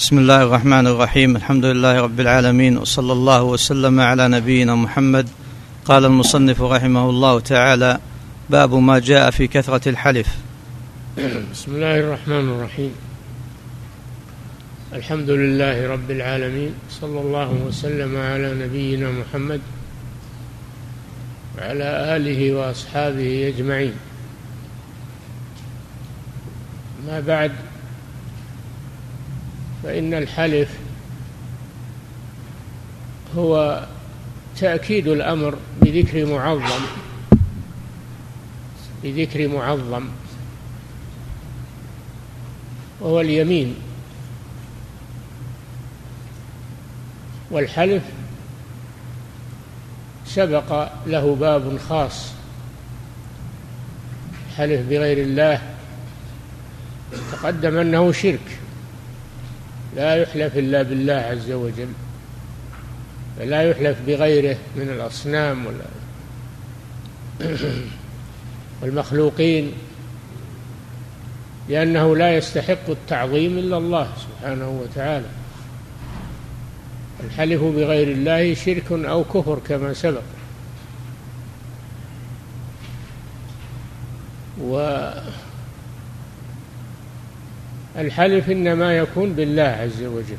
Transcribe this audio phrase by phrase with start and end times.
[0.00, 5.28] بسم الله الرحمن الرحيم الحمد لله رب العالمين وصلى الله وسلم على نبينا محمد
[5.84, 7.98] قال المصنف رحمه الله تعالى
[8.50, 10.28] باب ما جاء في كثرة الحلف
[11.52, 12.92] بسم الله الرحمن الرحيم
[14.92, 19.60] الحمد لله رب العالمين صلى الله وسلم على نبينا محمد
[21.58, 23.94] وعلى آله وأصحابه أجمعين
[27.06, 27.52] ما بعد
[29.82, 30.68] فإن الحلف
[33.36, 33.84] هو
[34.56, 36.80] تأكيد الأمر بذكر معظم
[39.02, 40.08] بذكر معظم
[43.00, 43.74] وهو اليمين.
[47.50, 48.02] والحلف
[50.26, 52.32] سبق له باب خاص
[54.56, 55.62] حلف بغير الله
[57.32, 58.58] تقدم أنه شرك.
[59.96, 61.88] لا يحلف إلا بالله عز وجل.
[63.38, 65.84] فلا يحلف بغيره من الأصنام ولا
[68.82, 69.72] والمخلوقين
[71.68, 75.26] لأنه لا يستحق التعظيم إلا الله سبحانه وتعالى.
[77.24, 80.22] الحلف بغير الله شرك أو كفر كما سبق.
[87.96, 90.36] والحلف إنما يكون بالله عز وجل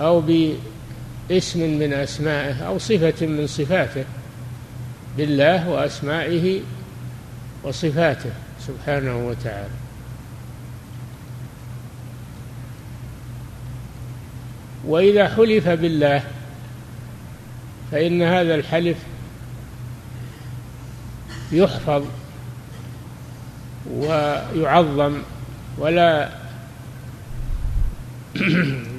[0.00, 4.04] أو باسم من أسمائه أو صفة من صفاته
[5.16, 6.60] بالله وأسمائه
[7.62, 8.30] وصفاته
[8.66, 9.68] سبحانه وتعالى.
[14.86, 16.22] وإذا حلف بالله
[17.92, 18.96] فإن هذا الحلف
[21.52, 22.04] يحفظ
[23.92, 25.18] ويعظم
[25.78, 26.28] ولا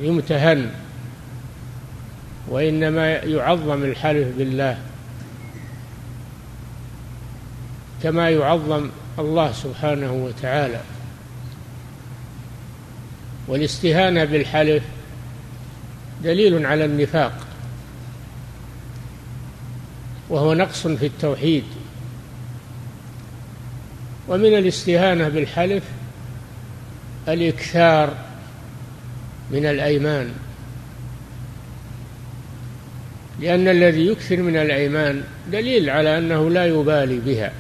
[0.01, 0.71] يمتهن
[2.47, 4.77] وإنما يعظم الحلف بالله
[8.03, 8.89] كما يعظم
[9.19, 10.81] الله سبحانه وتعالى.
[13.47, 14.83] والاستهانة بالحلف
[16.23, 17.33] دليل على النفاق
[20.29, 21.63] وهو نقص في التوحيد.
[24.29, 25.83] ومن الاستهانة بالحلف
[27.27, 28.13] الإكثار
[29.51, 30.31] من الأيمان.
[33.39, 37.51] لأن الذي يكثر من الأيمان دليل على أنه لا يبالي بها.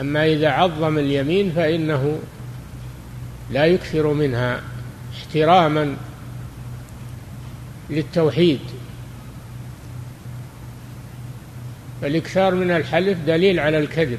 [0.00, 2.18] أما إذا عظم اليمين فإنه
[3.50, 4.60] لا يكثر منها
[5.18, 5.96] احتراما
[7.90, 8.60] للتوحيد.
[12.02, 14.18] فالإكثار من الحلف دليل على الكذب.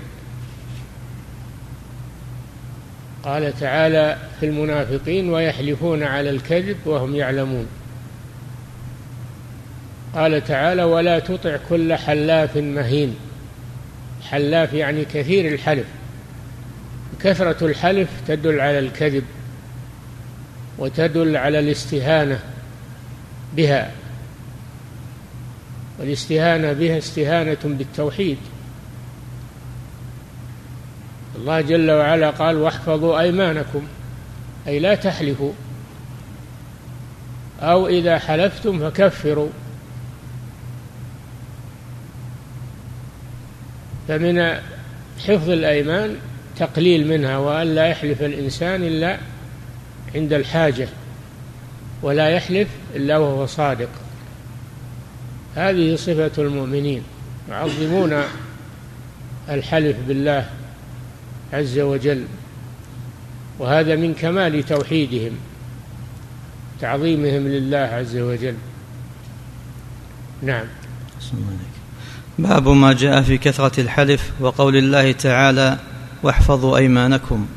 [3.23, 7.67] قال تعالى في المنافقين ويحلفون على الكذب وهم يعلمون.
[10.15, 13.15] قال تعالى ولا تطع كل حلاف مهين.
[14.23, 15.85] حلاف يعني كثير الحلف.
[17.23, 19.23] كثرة الحلف تدل على الكذب
[20.77, 22.39] وتدل على الاستهانة
[23.55, 23.91] بها.
[25.99, 28.37] والاستهانة بها استهانة بالتوحيد.
[31.35, 33.87] الله جل وعلا قال واحفظوا أيمانكم
[34.67, 35.51] أي لا تحلفوا.
[37.61, 39.49] أو إذا حلفتم فكفروا.
[44.07, 44.59] فمن
[45.27, 46.15] حفظ الأيمان
[46.57, 49.17] تقليل منها وأن لا يحلف الإنسان إلا
[50.15, 50.87] عند الحاجة
[52.01, 53.89] ولا يحلف إلا وهو صادق.
[55.55, 57.03] هذه صفة المؤمنين
[57.49, 58.23] يعظمون
[59.49, 60.49] الحلف بالله.
[61.53, 62.25] عز وجل
[63.59, 65.31] وهذا من كمال توحيدهم
[66.81, 68.55] تعظيمهم لله عز وجل.
[70.41, 70.65] نعم.
[72.39, 75.77] باب ما جاء في كثرة الحلف وقول الله تعالى
[76.23, 77.47] واحفظوا أيمانكم.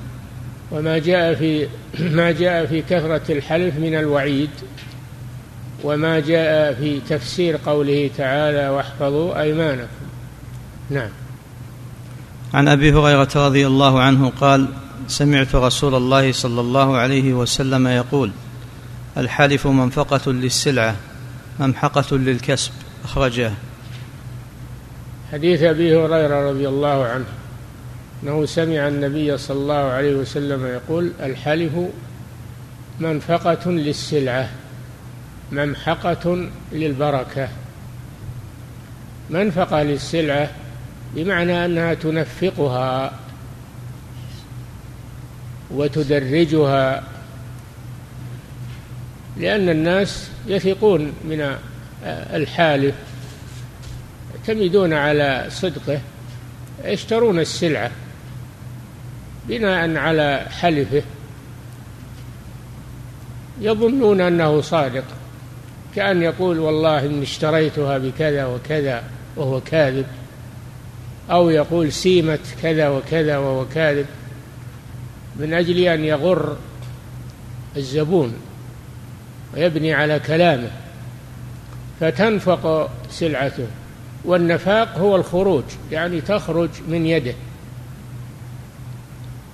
[0.71, 1.69] وما جاء في
[2.19, 4.51] ما جاء في كثرة الحلف من الوعيد
[5.85, 10.07] وما جاء في تفسير قوله تعالى واحفظوا أيمانكم.
[10.91, 11.11] نعم.
[12.55, 14.69] عن أبي هريرة رضي الله عنه قال
[15.09, 18.31] سمعت رسول الله صلى الله عليه وسلم يقول
[19.17, 20.97] الحلف منفقة للسلعة
[21.61, 22.73] ممحقة للكسب
[23.05, 23.53] أخرجه.
[25.33, 27.25] حديث أبي هريرة رضي الله عنه
[28.23, 31.73] أنه سمع النبي صلى الله عليه وسلم يقول الحلف
[33.01, 34.49] منفقة للسلعة
[35.53, 37.49] ممحقة للبركة.
[39.31, 40.51] منفقة للسلعة
[41.15, 43.13] بمعنى أنها تنفقها
[45.71, 47.05] وتدرجها
[49.37, 51.57] لأن الناس يثقون من
[52.07, 52.95] الحالف
[54.35, 56.01] يعتمدون على صدقه
[56.85, 57.91] يشترون السلعة
[59.49, 61.03] بناء على حلفه
[63.61, 65.05] يظنون أنه صادق
[65.97, 69.03] كأن يقول والله إني اشتريتها بكذا وكذا
[69.37, 70.07] وهو كاذب.
[71.31, 74.07] أو يقول سيمة كذا وكذا وهو كاذب
[75.37, 76.57] من أجل أن يغر
[77.77, 78.35] الزبون
[79.55, 80.71] ويبني على كلامه
[82.01, 83.67] فتنفق سلعته.
[84.25, 87.35] والنفاق هو الخروج يعني تخرج من يده.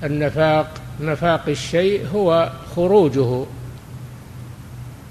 [0.05, 3.45] النفاق نفاق الشيء هو خروجه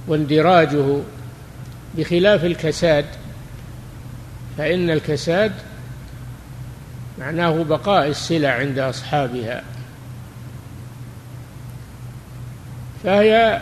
[0.07, 1.01] واندراجه.
[1.97, 3.05] بخلاف الكساد
[4.57, 5.51] فإن الكساد
[7.19, 9.63] معناه بقاء السلع عند أصحابها.
[13.03, 13.61] فهي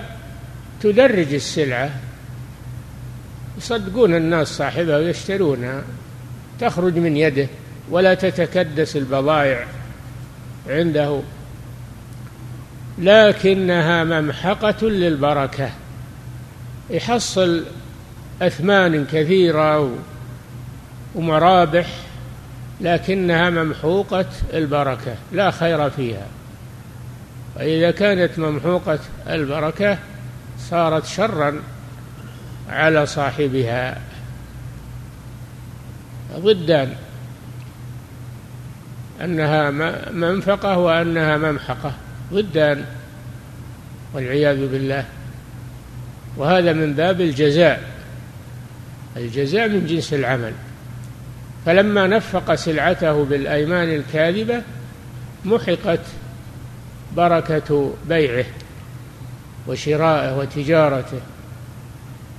[0.81, 1.89] تدرج السلعة
[3.57, 5.83] يصدقون الناس صاحبها ويشترونها
[6.59, 7.47] تخرج من يده
[7.89, 9.65] ولا تتكدس البضائع
[10.69, 11.21] عنده.
[12.99, 15.69] لكنها ممحقة للبركة
[16.89, 17.65] يحصل
[18.41, 19.91] أثمان كثيرة
[21.15, 21.87] ومرابح
[22.81, 26.27] لكنها ممحوقة البركة لا خير فيها.
[27.55, 29.97] وإذا كانت ممحوقة البركة
[30.59, 31.61] صارت شرا
[32.69, 34.01] على صاحبها.
[36.37, 36.95] ضدان
[39.21, 39.71] أنها
[40.11, 41.93] منفقة وأنها ممحقة
[42.33, 42.85] ضدان
[44.13, 45.05] والعياذ بالله.
[46.37, 47.83] وهذا من باب الجزاء
[49.17, 50.53] الجزاء من جنس العمل.
[51.65, 54.61] فلما نفق سلعته بالأيمان الكاذبة
[55.45, 55.99] محقت
[57.15, 58.45] بركة بيعه
[59.67, 61.21] وشرائه وتجارته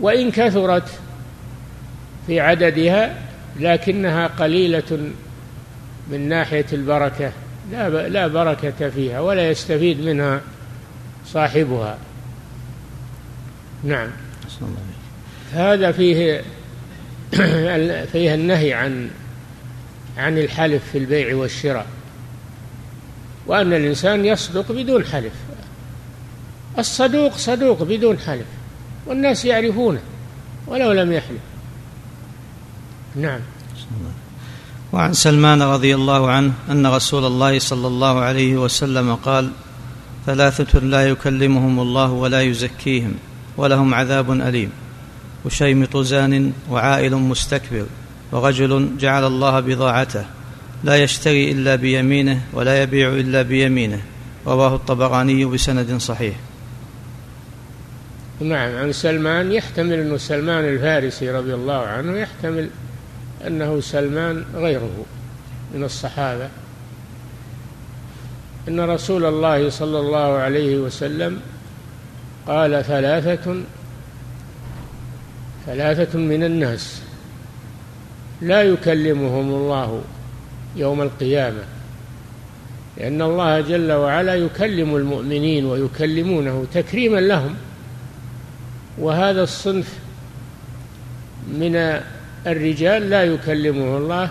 [0.01, 0.89] وإن كثرت
[2.27, 3.15] في عددها
[3.61, 5.11] لكنها قليلة
[6.11, 7.33] من ناحية البركة
[7.73, 10.41] لا لا بركة فيها ولا يستفيد منها
[11.27, 11.99] صاحبها.
[13.85, 14.09] نعم.
[15.53, 16.43] هذا فيه
[18.13, 19.11] فيه النهي عن
[20.17, 21.87] عن الحلف في البيع والشراء.
[23.47, 25.33] وأن الإنسان يصدق بدون حلف.
[26.79, 28.47] الصدوق صدوق بدون حلف.
[29.07, 30.01] والناس يعرفونه
[30.67, 31.41] ولو لم يحلف.
[33.17, 33.41] نعم.
[34.93, 39.51] وعن سلمان رضي الله عنه أن رسول الله صلى الله عليه وسلم قال
[40.27, 43.15] ثلاثة لا يكلمهم الله ولا يزكيهم
[43.57, 44.71] ولهم عذاب أليم.
[45.45, 47.87] وشيمط زان وعائل مستكبر
[48.33, 50.25] ورجل جعل الله بضاعته
[50.85, 54.01] لا يشتري إلا بيمينه ولا يبيع إلا بيمينه.
[54.47, 56.37] رواه الطبراني بسند صحيح.
[58.41, 62.71] نعم عن سلمان يحتمل أنه سلمان الفارسي رضي الله عنه يحتمل
[63.47, 65.05] أنه سلمان غيره
[65.75, 66.49] من الصحابة.
[68.69, 71.41] أن رسول الله صلى الله عليه وسلم
[72.47, 73.63] قال ثلاثة
[75.67, 77.03] ثلاثة من الناس
[78.43, 80.03] لا يكلمهم الله
[80.77, 81.63] يوم القيامة
[82.97, 87.55] لأن الله جل وعلا يكلم المؤمنين ويكلمونه تكريما لهم.
[88.99, 89.99] وهذا الصنف
[91.49, 92.01] من
[92.47, 94.31] الرجال لا يكلمه الله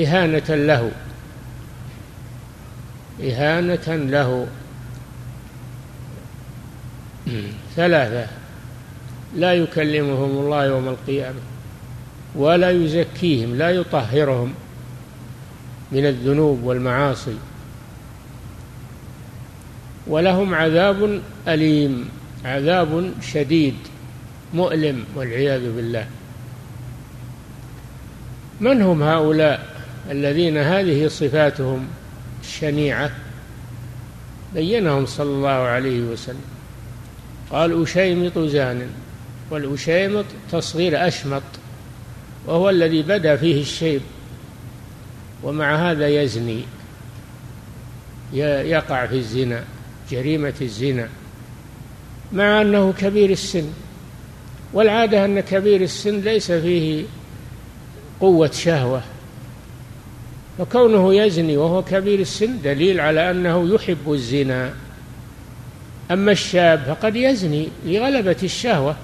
[0.00, 0.90] إهانة له
[3.22, 4.46] إهانة له.
[7.76, 8.41] ثلاثة
[9.36, 11.40] لا يكلمهم الله يوم القيامة
[12.34, 14.54] ولا يزكيهم لا يطهرهم
[15.92, 17.36] من الذنوب والمعاصي.
[20.06, 22.08] ولهم عذاب أليم
[22.44, 23.74] عذاب شديد
[24.54, 26.06] مؤلم والعياذ بالله.
[28.60, 29.66] من هم هؤلاء
[30.10, 31.86] الذين هذه صفاتهم
[32.42, 33.10] الشنيعة؟
[34.54, 36.44] بينهم صلى الله عليه وسلم.
[37.50, 38.88] قال أشيمط زان.
[39.52, 41.42] والأشيمط تصغير أشمط
[42.46, 44.00] وهو الذي بدا فيه الشيب
[45.42, 46.62] ومع هذا يزني
[48.32, 49.64] يقع في الزنا
[50.10, 51.08] جريمة الزنا
[52.32, 53.64] مع أنه كبير السن
[54.72, 57.04] والعادة أن كبير السن ليس فيه
[58.20, 59.02] قوة شهوة
[60.58, 64.74] فكونه يزني وهو كبير السن دليل على أنه يحب الزنا
[66.10, 68.96] أما الشاب فقد يزني لغلبة الشهوة.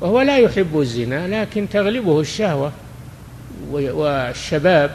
[0.00, 2.72] وهو لا يحب الزنا لكن تغلبه الشهوة
[3.70, 4.90] والشباب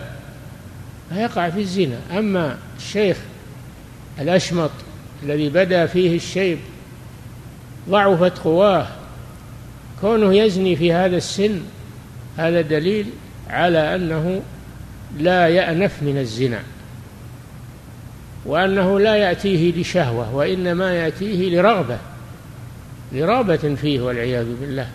[1.09, 1.99] فيقع في الزنا.
[2.17, 3.17] أما الشيخ
[4.19, 4.71] الأشمط
[5.23, 6.57] الذي بدا فيه الشيب
[7.89, 8.87] ضعفت قواه
[10.01, 11.61] كونه يزني في هذا السن
[12.37, 13.05] هذا دليل
[13.49, 14.41] على أنه
[15.17, 16.59] لا يأنف من الزنا
[18.45, 21.97] وأنه لا يأتيه لشهوة وإنما يأتيه لرغبة.
[23.11, 24.89] لرغبة فيه والعياذ بالله.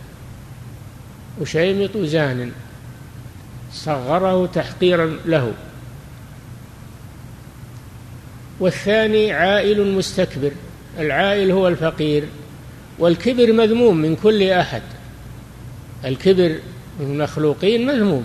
[1.41, 2.53] وشيمط زان
[3.73, 5.53] صغره تحقيرا له.
[8.61, 10.51] والثاني عائل مستكبر
[10.99, 12.25] العائل هو الفقير
[12.99, 14.83] والكبر مذموم من كل أحد.
[16.05, 16.59] الكبر
[17.01, 18.25] من المخلوقين مذموم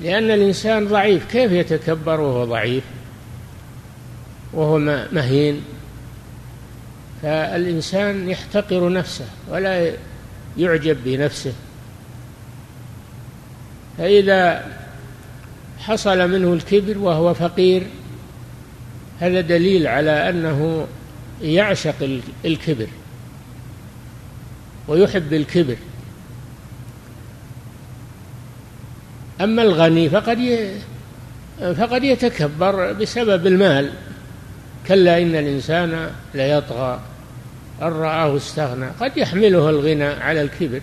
[0.00, 2.84] لأن الإنسان ضعيف كيف يتكبر وهو ضعيف؟
[4.52, 4.78] وهو
[5.12, 5.62] مهين.
[7.22, 9.92] فالإنسان يحتقر نفسه ولا
[10.58, 11.52] يعجب بنفسه.
[13.98, 14.66] فإذا
[15.78, 17.86] حصل منه الكبر وهو فقير
[19.20, 20.86] هذا دليل على أنه
[21.42, 22.86] يعشق الكبر
[24.88, 25.76] ويحب الكبر.
[29.40, 30.68] أما الغني فقد
[31.60, 33.90] فقد يتكبر بسبب المال
[34.88, 37.00] كلا إن الإنسان ليطغى
[37.82, 38.86] أن رآه استغنى.
[39.00, 40.80] قد يحمله الغنى على الكبر.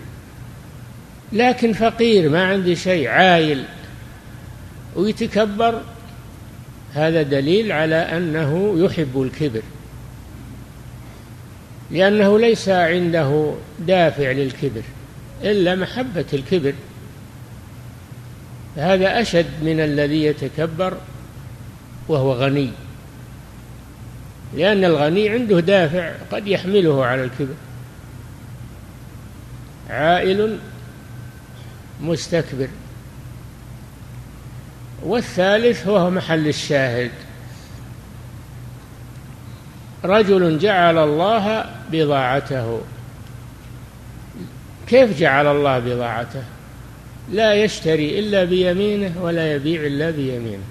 [1.32, 3.64] لكن فقير ما عنده شيء عايل.
[4.96, 5.82] ويتكبر.
[6.94, 9.62] هذا دليل على أنه يحب الكبر.
[11.90, 14.82] لأنه ليس عنده دافع للكبر
[15.42, 16.74] إلا محبة الكبر.
[18.76, 20.94] هذا أشد من الذي يتكبر
[22.08, 22.70] وهو غني.
[24.56, 27.54] لأن الغني عنده دافع قد يحمله على الكبر.
[29.90, 30.58] عائل
[32.00, 32.68] مستكبر.
[35.02, 37.10] والثالث وهو محل الشاهد.
[40.04, 42.80] رجل جعل الله بضاعته.
[44.86, 46.42] كيف جعل الله بضاعته؟
[47.32, 50.64] لا يشتري إلا بيمينه ولا يبيع إلا بيمينه.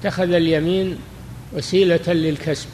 [0.00, 0.98] اتخذ اليمين
[1.52, 2.68] وسيلة للكسب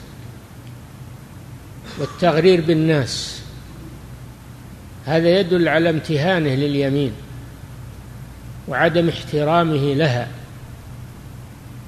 [1.99, 3.43] والتغرير بالناس.
[5.07, 7.13] هذا يدل على امتهانه لليمين
[8.69, 10.29] وعدم احترامه لها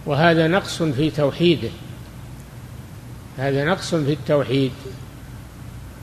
[0.07, 1.69] وهذا نقص في توحيده.
[3.38, 4.73] هذا نقص في التوحيد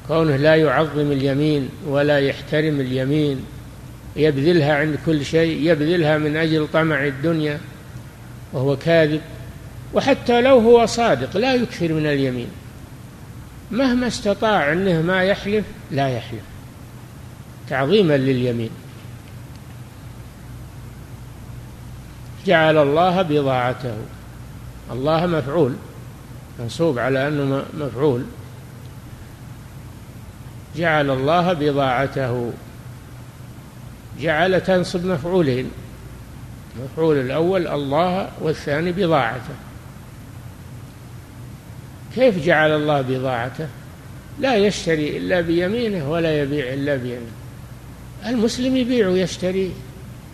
[0.07, 3.45] كونه لا يعظم اليمين ولا يحترم اليمين
[4.15, 7.59] يبذلها عند كل شيء يبذلها من أجل طمع الدنيا
[8.53, 9.21] وهو كاذب.
[9.93, 12.47] وحتى لو هو صادق لا يكثر من اليمين.
[13.71, 16.41] مهما استطاع انه ما يحلف لا يحلف.
[17.69, 18.69] تعظيما لليمين.
[22.45, 23.97] جعل الله بضاعته.
[24.91, 25.75] الله مفعول.
[26.59, 28.23] منصوب على أنه مفعول.
[30.75, 32.53] جعل الله بضاعته.
[34.19, 35.71] جعل تنصب مفعولين.
[36.77, 39.55] المفعول الأول الله والثاني بضاعته.
[42.15, 43.67] كيف جعل الله بضاعته؟
[44.39, 47.32] لا يشتري إلا بيمينه ولا يبيع إلا بيمينه.
[48.25, 49.72] المسلم يبيع ويشتري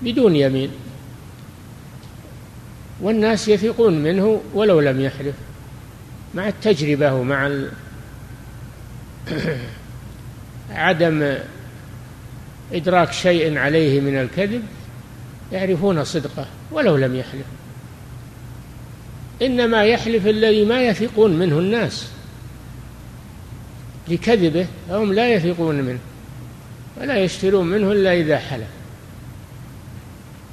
[0.02, 0.70] بدون يمين.
[3.02, 5.36] والناس يثقون منه ولو لم يحلف.
[6.36, 7.52] مع التجربة ومع
[10.72, 11.36] عدم
[12.74, 14.64] إدراك شيء عليه من الكذب
[15.52, 17.46] يعرفون صدقه ولو لم يحلف.
[19.42, 22.08] إنما يحلف الذي ما يثقون منه الناس
[24.08, 26.00] لكذبه فهم لا يثقون منه
[27.02, 28.68] ولا يشترون منه إلا إذا حلف.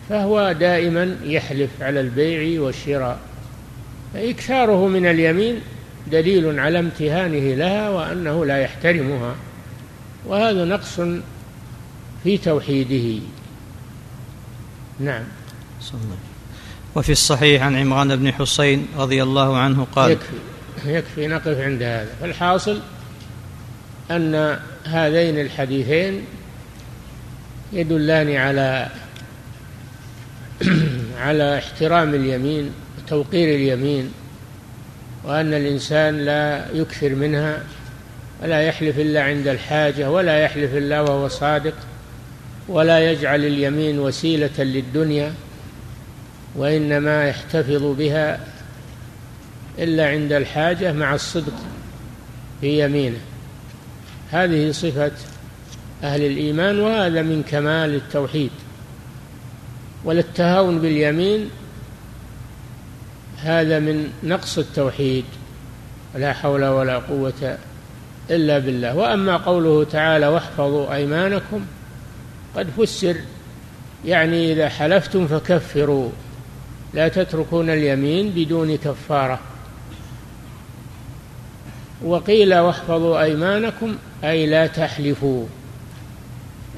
[0.08, 3.18] فهو دائما يحلف على البيع والشراء
[4.14, 5.60] فإكثاره من اليمين
[6.12, 9.34] دليل على امتهانه لها وأنه لا يحترمها
[10.26, 11.00] وهذا نقص
[12.24, 13.22] في توحيده.
[15.00, 15.24] نعم.
[15.80, 16.35] صلى الله
[16.96, 20.36] وفي الصحيح عن عمران بن حسين رضي الله عنه قال يكفي
[20.86, 22.08] يكفي نقف عند هذا.
[22.20, 22.80] فالحاصل
[24.10, 26.22] أن هذين الحديثين
[27.72, 28.88] يدلان على
[31.26, 34.12] على احترام اليمين وتوقير اليمين
[35.24, 37.62] وأن الإنسان لا يكثر منها
[38.42, 41.74] ولا يحلف إلا عند الحاجة ولا يحلف إلا وهو صادق
[42.68, 45.32] ولا يجعل اليمين وسيلة للدنيا.
[46.56, 48.40] وإنما يحتفظ بها
[49.78, 51.52] إلا عند الحاجة مع الصدق
[52.60, 53.18] في يمينه.
[54.30, 55.12] هذه صفة
[56.02, 58.50] أهل الإيمان وهذا من كمال التوحيد.
[60.04, 61.50] وللتهاون باليمين
[63.42, 65.25] هذا من نقص التوحيد.
[66.14, 67.58] لا حول ولا قوة
[68.30, 68.96] إلا بالله.
[68.96, 71.66] وأما قوله تعالى واحفظوا أيمانكم
[72.56, 73.16] قد فسر
[74.04, 76.10] يعني إذا حلفتم فكفروا.
[76.94, 79.40] لا تتركون اليمين بدون كفارة.
[82.04, 85.46] وقيل واحفظوا أيمانكم أي لا تحلفوا.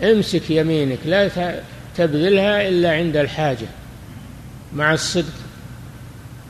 [0.03, 1.31] امسك يمينك لا
[1.97, 3.67] تبذلها إلا عند الحاجة.
[4.77, 5.35] مع الصدق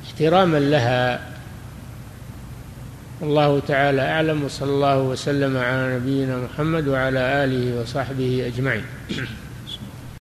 [0.06, 1.20] احتراما لها.
[3.22, 8.84] الله تعالى أعلم وصلى الله وسلم على نبينا محمد وعلى آله وصحبه أجمعين.